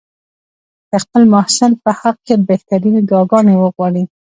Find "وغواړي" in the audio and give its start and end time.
3.57-4.03